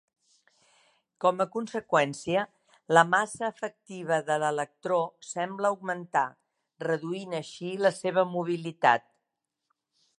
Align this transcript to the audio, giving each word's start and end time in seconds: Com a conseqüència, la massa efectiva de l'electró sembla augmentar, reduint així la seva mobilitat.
Com 1.25 1.43
a 1.43 1.45
conseqüència, 1.55 2.45
la 2.97 3.03
massa 3.09 3.45
efectiva 3.49 4.19
de 4.31 4.37
l'electró 4.43 4.97
sembla 5.33 5.71
augmentar, 5.73 6.25
reduint 6.87 7.37
així 7.43 7.73
la 7.87 7.93
seva 7.99 8.25
mobilitat. 8.37 9.07